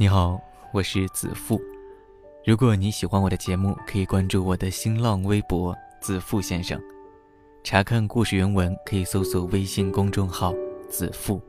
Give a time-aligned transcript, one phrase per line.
[0.00, 0.40] 你好，
[0.72, 1.60] 我是子富。
[2.46, 6.80] 如果你喜欢我的节目，可以关注我的新浪微博“子富先生”。
[7.64, 10.54] 查看故事原文，可以搜索微信公众号
[10.88, 11.42] “子富”。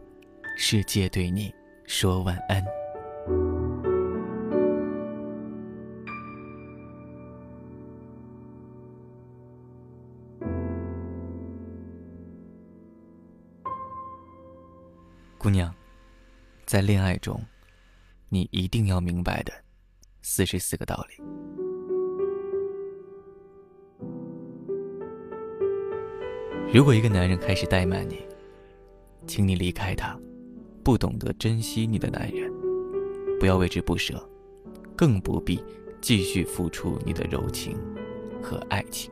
[0.58, 1.54] 世界对你
[1.86, 2.66] 说晚安。
[15.38, 15.72] 姑娘，
[16.66, 17.40] 在恋爱中。
[18.30, 19.52] 你一定要明白的
[20.22, 21.24] 四十四个道理。
[26.72, 28.20] 如果一个男人开始怠慢你，
[29.26, 30.18] 请你离开他。
[30.84, 32.52] 不懂得珍惜你的男人，
[33.40, 34.28] 不要为之不舍，
[34.96, 35.62] 更不必
[36.00, 37.78] 继续付出你的柔情
[38.42, 39.12] 和爱情。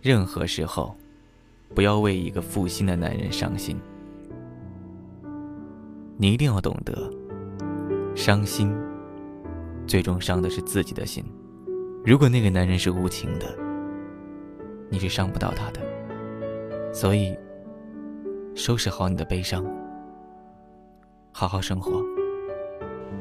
[0.00, 0.96] 任何时候，
[1.74, 3.78] 不要为一个负心的男人伤心。
[6.16, 7.10] 你一定要懂得。
[8.14, 8.74] 伤心，
[9.86, 11.24] 最终伤的是自己的心。
[12.04, 13.46] 如果那个男人是无情的，
[14.90, 15.80] 你是伤不到他的。
[16.92, 17.36] 所以，
[18.54, 19.64] 收拾好你的悲伤，
[21.32, 22.02] 好好生活。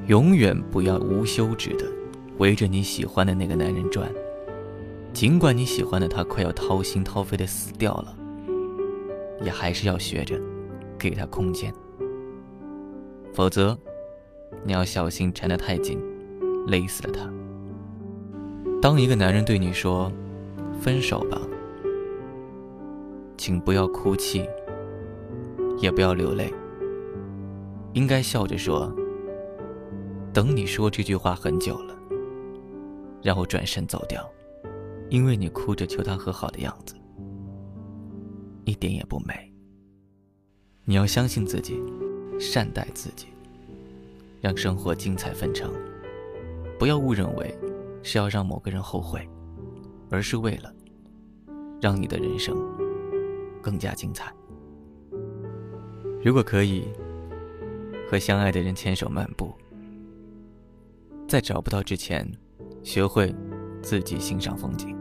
[0.08, 1.86] 永远不要无休止的
[2.40, 4.12] 围着你喜欢的那个男人转。
[5.14, 8.16] 尽管你喜欢的他快要掏心掏肺的死掉了，
[9.42, 10.40] 也还是要学着
[10.98, 11.74] 给他空间，
[13.34, 13.78] 否则。
[14.64, 16.00] 你要小心缠得太紧，
[16.68, 17.32] 勒死了他。
[18.82, 20.12] 当一个男人对你说
[20.80, 21.42] “分手吧”，
[23.38, 24.48] 请不要哭泣，
[25.80, 26.54] 也不要流泪，
[27.94, 28.94] 应该笑着说
[30.34, 31.96] ：“等你说这句话很久了，
[33.22, 34.30] 然后转身走掉，
[35.10, 36.96] 因为你哭着求他和好的样子，
[38.66, 39.54] 一点也不美。
[40.86, 41.82] 你要相信自己，
[42.40, 43.28] 善待自己。”
[44.42, 45.72] 让生活精彩纷呈，
[46.78, 47.58] 不要误认为
[48.02, 49.28] 是要让某个人后悔，
[50.10, 50.74] 而是为了
[51.82, 52.58] 让你的人生
[53.62, 54.34] 更加精彩。
[56.24, 56.86] 如果可以
[58.10, 59.54] 和相爱的人牵手漫步，
[61.28, 62.30] 在找不到之前，
[62.82, 63.36] 学会
[63.82, 64.96] 自己欣赏风景，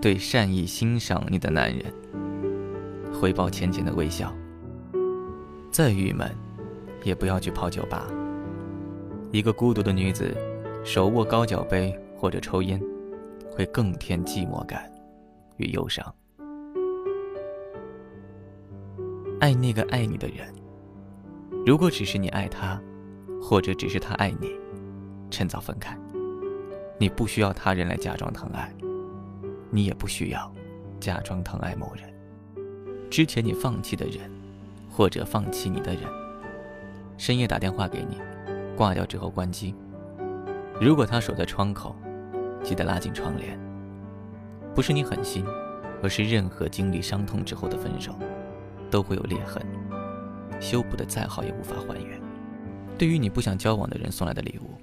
[0.00, 1.92] 对善意欣赏你的男人
[3.12, 4.34] 回报浅浅的微笑。
[5.70, 6.45] 再郁闷。
[7.06, 8.04] 也不要去泡酒吧。
[9.30, 10.36] 一个孤独的女子，
[10.84, 12.82] 手握高脚杯或者抽烟，
[13.48, 14.90] 会更添寂寞感
[15.56, 16.04] 与忧伤。
[19.38, 20.52] 爱那个爱你的人，
[21.64, 22.80] 如果只是你爱他，
[23.40, 24.50] 或者只是他爱你，
[25.30, 25.96] 趁早分开。
[26.98, 28.74] 你不需要他人来假装疼爱，
[29.70, 30.52] 你也不需要
[30.98, 32.12] 假装疼爱某人。
[33.08, 34.28] 之前你放弃的人，
[34.90, 36.25] 或者放弃你的人。
[37.18, 38.20] 深夜打电话给你，
[38.76, 39.74] 挂掉之后关机。
[40.80, 41.96] 如果他守在窗口，
[42.62, 43.58] 记得拉紧窗帘。
[44.74, 45.44] 不是你狠心，
[46.02, 48.14] 而是任何经历伤痛之后的分手，
[48.90, 49.64] 都会有裂痕，
[50.60, 52.20] 修补的再好也无法还原。
[52.98, 54.74] 对于你不想交往的人送来的礼物，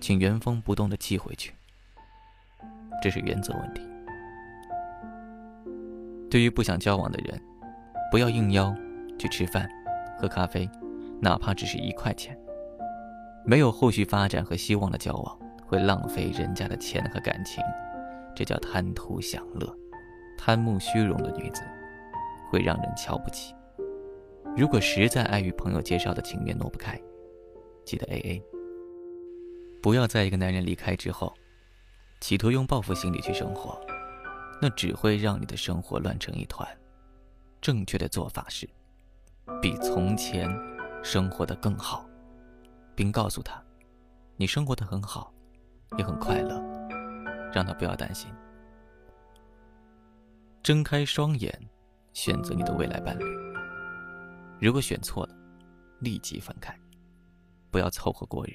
[0.00, 1.52] 请原封不动的寄回去。
[3.02, 3.82] 这是原则问题。
[6.30, 7.38] 对于不想交往的人，
[8.10, 8.74] 不要应邀
[9.18, 9.68] 去吃饭、
[10.18, 10.68] 喝咖啡。
[11.24, 12.38] 哪怕只是一块钱，
[13.46, 17.64] 没有后续发展和希望的交往，会浪费人家的钱和感情，
[18.36, 19.74] 这叫贪图享乐。
[20.36, 21.62] 贪慕虚荣的女子，
[22.50, 23.54] 会让人瞧不起。
[24.54, 27.00] 如果实在碍于朋友介绍的情面挪不开，
[27.86, 28.42] 记得 A A。
[29.80, 31.32] 不要在一个男人离开之后，
[32.20, 33.80] 企图用报复心理去生活，
[34.60, 36.68] 那只会让你的生活乱成一团。
[37.62, 38.68] 正确的做法是，
[39.62, 40.46] 比从前。
[41.04, 42.08] 生活的更好，
[42.94, 43.62] 并告诉他，
[44.36, 45.30] 你生活的很好，
[45.98, 46.58] 也很快乐，
[47.52, 48.32] 让他不要担心。
[50.62, 51.52] 睁开双眼，
[52.14, 53.24] 选择你的未来伴侣。
[54.58, 55.34] 如果选错了，
[56.00, 56.74] 立即分开，
[57.70, 58.52] 不要凑合过日，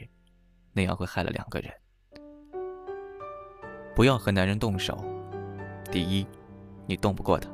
[0.73, 1.71] 那样会害了两个人。
[3.95, 4.97] 不要和男人动手，
[5.91, 6.25] 第一，
[6.87, 7.47] 你动不过他；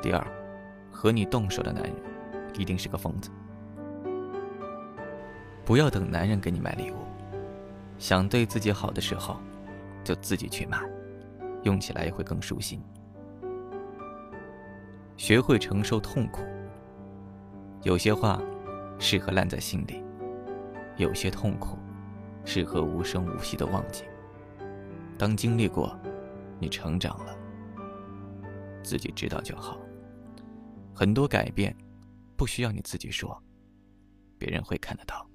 [0.00, 0.24] 第二，
[0.92, 1.94] 和你动手的男人，
[2.56, 3.28] 一定是个疯子。
[5.64, 6.96] 不要等男人给你买礼物，
[7.98, 9.40] 想对自己好的时候，
[10.04, 10.78] 就自己去买，
[11.62, 12.82] 用起来也会更舒心。
[15.16, 16.42] 学会承受痛苦，
[17.82, 18.42] 有些话
[18.98, 20.02] 适合烂在心里，
[20.96, 21.78] 有些痛苦
[22.44, 24.04] 适合无声无息的忘记。
[25.16, 25.96] 当经历过，
[26.58, 27.34] 你成长了，
[28.82, 29.78] 自己知道就好。
[30.92, 31.74] 很多改变
[32.36, 33.40] 不需要你自己说，
[34.36, 35.26] 别人会看得到。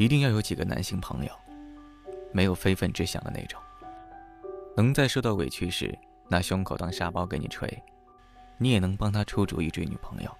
[0.00, 1.30] 一定要有几个男性朋友，
[2.32, 3.60] 没有非分之想的那种，
[4.74, 5.94] 能在受到委屈时
[6.26, 7.82] 拿胸口当沙包给你捶，
[8.56, 10.34] 你也能帮他出主意追女朋友，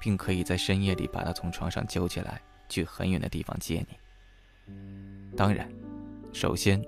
[0.00, 5.36] 并可以在深夜里把他从床上揪起来，去很远的地方接你。
[5.36, 5.70] 当然，
[6.32, 6.82] 首先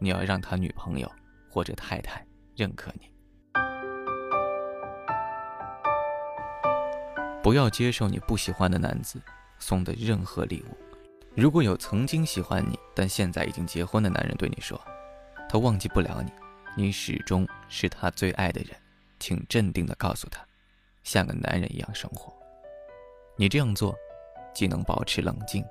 [0.00, 1.08] 你要让他女朋友
[1.48, 2.26] 或者太太
[2.56, 3.08] 认可你，
[7.40, 9.22] 不要接受你不喜欢的男子
[9.60, 10.87] 送的任何礼物。
[11.38, 14.76] 如果有曾经喜欢你，但现在已经结婚的男人对你说，
[15.48, 16.32] 他忘记不了你，
[16.76, 18.76] 你始终是他最爱的人，
[19.20, 20.44] 请镇定地告诉他，
[21.04, 22.34] 像个男人一样生活。
[23.36, 23.94] 你这样做，
[24.52, 25.64] 既能保持冷静，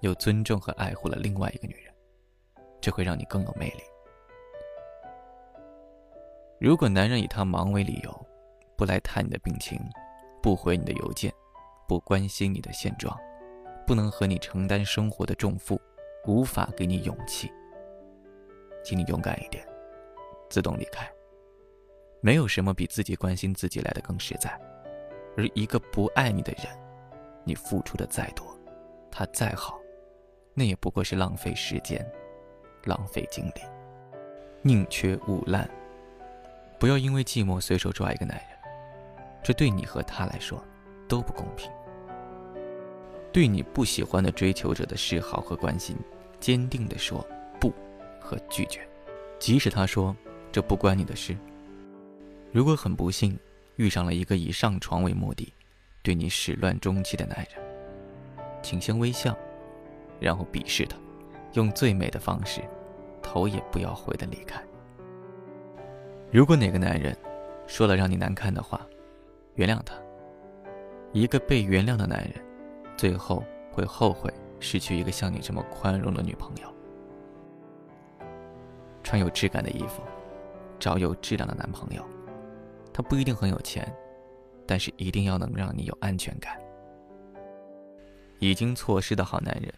[0.00, 1.94] 又尊重和爱护了另外一个女人，
[2.80, 3.82] 这会让你更有魅力。
[6.58, 8.26] 如果男人以他忙为理由，
[8.76, 9.80] 不来探你的病情，
[10.42, 11.32] 不回你的邮件，
[11.86, 13.16] 不关心你的现状。
[13.86, 15.80] 不能和你承担生活的重负，
[16.26, 17.50] 无法给你勇气，
[18.82, 19.64] 请你勇敢一点，
[20.50, 21.08] 自动离开。
[22.20, 24.50] 没有什么比自己关心自己来的更实在。
[25.36, 26.66] 而一个不爱你的人，
[27.44, 28.58] 你付出的再多，
[29.10, 29.78] 他再好，
[30.54, 32.04] 那也不过是浪费时间，
[32.84, 33.60] 浪费精力，
[34.62, 35.70] 宁缺毋滥。
[36.80, 38.48] 不要因为寂寞随手抓一个男人，
[39.44, 40.60] 这对你和他来说
[41.06, 41.70] 都不公平。
[43.36, 45.94] 对你不喜欢的追求者的示好和关心，
[46.40, 47.22] 坚定地说
[47.60, 47.70] 不
[48.18, 48.80] 和拒绝，
[49.38, 50.16] 即使他说
[50.50, 51.36] 这不关你的事。
[52.50, 53.38] 如果很不幸
[53.76, 55.52] 遇上了一个以上床为目的，
[56.00, 57.62] 对你始乱终弃的男人，
[58.62, 59.36] 请先微笑，
[60.18, 60.96] 然后鄙视他，
[61.52, 62.62] 用最美的方式，
[63.20, 64.58] 头也不要回的离开。
[66.32, 67.14] 如果哪个男人
[67.66, 68.80] 说了让你难堪的话，
[69.56, 69.94] 原谅他。
[71.12, 72.45] 一个被原谅的男人。
[72.96, 76.74] 最后会后悔失去一个像你这么宽容的女朋友。
[79.02, 80.02] 穿有质感的衣服，
[80.78, 82.04] 找有质量的男朋友。
[82.92, 83.86] 他不一定很有钱，
[84.66, 86.58] 但是一定要能让你有安全感。
[88.38, 89.72] 已经错失的好男人，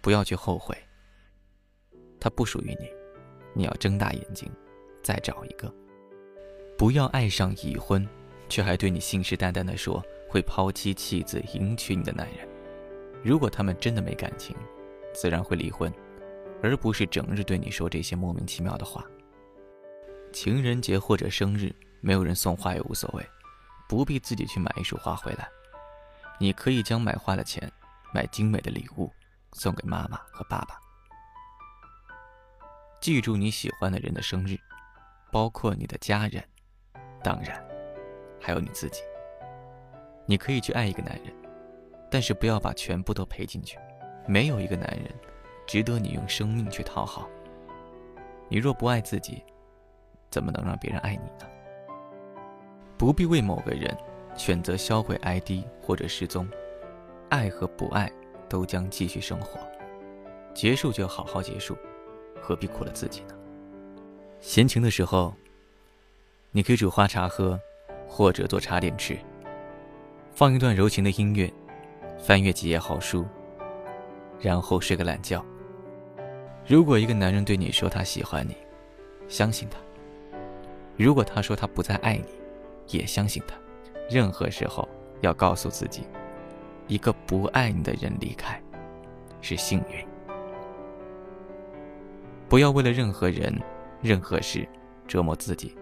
[0.00, 0.76] 不要去后悔。
[2.20, 2.88] 他不属于你，
[3.54, 4.50] 你要睁大眼睛，
[5.02, 5.72] 再找一个。
[6.76, 8.06] 不要爱上已婚，
[8.48, 10.04] 却还对你信誓旦旦地说。
[10.28, 12.46] 会抛妻弃子迎娶你的男人，
[13.24, 14.54] 如果他们真的没感情，
[15.14, 15.92] 自然会离婚，
[16.62, 19.04] 而不是整日对你说这些莫名其妙的话。
[20.32, 23.26] 情人节或者生日，没有人送花也无所谓，
[23.88, 25.48] 不必自己去买一束花回来。
[26.38, 27.72] 你可以将买花的钱
[28.14, 29.10] 买精美的礼物
[29.54, 30.78] 送给妈妈和爸爸。
[33.00, 34.56] 记住你喜欢的人的生日，
[35.32, 36.44] 包括你的家人，
[37.24, 37.66] 当然
[38.40, 39.00] 还有你自己。
[40.30, 41.32] 你可以去爱一个男人，
[42.10, 43.78] 但是不要把全部都赔进去。
[44.26, 45.10] 没有一个男人
[45.66, 47.26] 值得你用生命去讨好。
[48.50, 49.42] 你若不爱自己，
[50.30, 51.50] 怎么能让别人爱你呢？
[52.98, 53.96] 不必为某个人
[54.36, 56.46] 选择销毁 ID 或者失踪。
[57.30, 58.12] 爱和不爱
[58.50, 59.58] 都将继续生活，
[60.52, 61.74] 结束就好好结束，
[62.38, 63.34] 何必苦了自己呢？
[64.40, 65.34] 闲情的时候，
[66.50, 67.58] 你可以煮花茶喝，
[68.06, 69.18] 或者做茶点吃。
[70.38, 71.52] 放一段柔情的音乐，
[72.16, 73.26] 翻阅几页好书，
[74.38, 75.44] 然后睡个懒觉。
[76.64, 78.56] 如果一个男人对你说他喜欢你，
[79.26, 79.78] 相信他；
[80.96, 83.56] 如果他说他不再爱你，也相信他。
[84.08, 84.88] 任何时候
[85.22, 86.06] 要告诉自己，
[86.86, 88.62] 一个不爱你的人离开，
[89.40, 90.06] 是幸运。
[92.48, 93.52] 不要为了任何人、
[94.00, 94.64] 任何事
[95.04, 95.76] 折磨自己，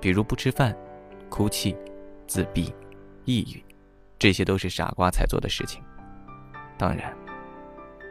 [0.00, 0.76] 比如不吃饭、
[1.28, 1.76] 哭泣、
[2.26, 2.74] 自闭、
[3.26, 3.62] 抑郁。
[4.22, 5.82] 这些都是傻瓜才做的事情。
[6.78, 7.12] 当然，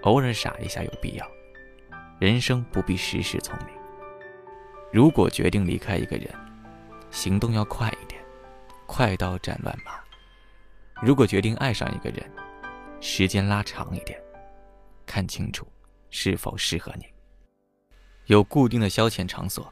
[0.01, 1.25] 偶尔傻一下有必要。
[2.19, 3.73] 人生不必时时聪明。
[4.91, 6.29] 如果决定离开一个人，
[7.11, 8.21] 行动要快一点，
[8.85, 9.93] 快刀斩乱麻。
[11.01, 12.29] 如果决定爱上一个人，
[12.99, 14.21] 时间拉长一点，
[15.05, 15.65] 看清楚
[16.09, 17.05] 是否适合你。
[18.25, 19.65] 有固定的消遣场所，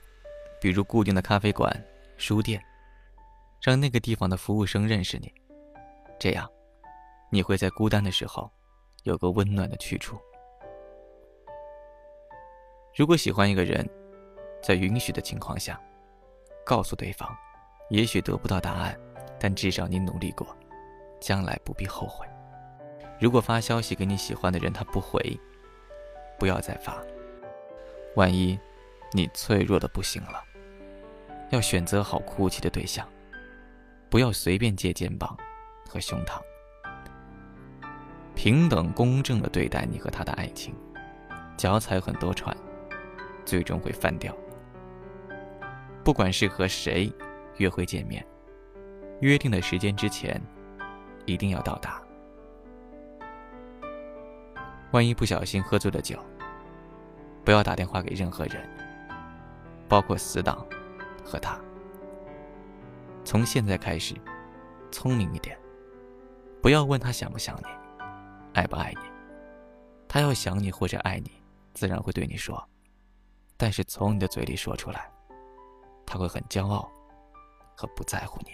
[0.62, 1.70] 比如固定的咖啡馆、
[2.16, 2.64] 书店，
[3.62, 5.30] 让那个地方的服务生认识你。
[6.20, 6.48] 这样，
[7.32, 8.52] 你会在孤单的时候，
[9.04, 10.20] 有个温暖的去处。
[12.94, 13.90] 如果喜欢一个人，
[14.62, 15.82] 在允许的情况下，
[16.66, 17.34] 告诉对方，
[17.90, 19.00] 也许得不到答案，
[19.40, 20.46] 但至少你努力过，
[21.22, 22.28] 将来不必后悔。
[23.18, 25.40] 如果发消息给你喜欢的人，他不回，
[26.38, 27.02] 不要再发。
[28.16, 28.60] 万一
[29.14, 30.44] 你脆弱的不行了，
[31.52, 33.08] 要选择好哭泣的对象，
[34.10, 35.38] 不要随便借肩膀。
[35.90, 36.40] 和胸膛，
[38.36, 40.76] 平等公正的对待你和他的爱情，
[41.58, 42.56] 脚踩很多船，
[43.44, 44.32] 最终会翻掉。
[46.04, 47.12] 不管是和谁
[47.58, 48.24] 约会见面，
[49.22, 50.40] 约定的时间之前，
[51.26, 52.00] 一定要到达。
[54.92, 56.18] 万一不小心喝醉了酒，
[57.44, 58.62] 不要打电话给任何人，
[59.88, 60.66] 包括死党
[61.24, 61.60] 和他。
[63.26, 64.16] 从现在开始，
[64.92, 65.56] 聪明一点，
[66.62, 67.68] 不要问他想不想你，
[68.54, 69.10] 爱不爱你。
[70.08, 71.32] 他要想你或者爱你，
[71.74, 72.62] 自然会对你说，
[73.56, 75.10] 但是从你的嘴里说出来，
[76.06, 76.92] 他会很骄傲
[77.76, 78.52] 和不在乎你。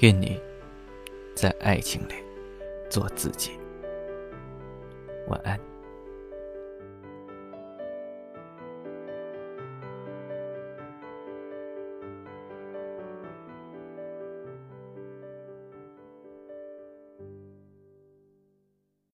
[0.00, 0.40] 愿你
[1.34, 2.14] 在爱情里
[2.90, 3.58] 做自己。
[5.28, 5.75] 晚安。